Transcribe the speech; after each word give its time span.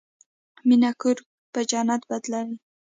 مینه 0.67 0.91
کور 1.01 1.17
په 1.53 1.59
جنت 1.69 2.01
بدلوي. 2.09 2.57